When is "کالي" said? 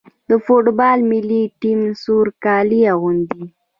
2.43-2.81